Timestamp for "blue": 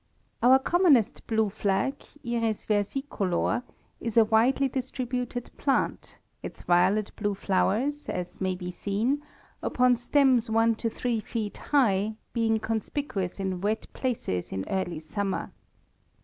1.27-1.51, 7.15-7.35